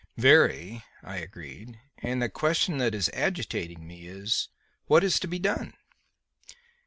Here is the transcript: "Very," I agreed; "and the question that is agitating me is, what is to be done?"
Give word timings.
"Very," 0.17 0.83
I 1.03 1.17
agreed; 1.17 1.79
"and 1.99 2.23
the 2.23 2.27
question 2.27 2.79
that 2.79 2.95
is 2.95 3.11
agitating 3.13 3.85
me 3.85 4.07
is, 4.07 4.49
what 4.87 5.03
is 5.03 5.19
to 5.19 5.27
be 5.27 5.37
done?" 5.37 5.75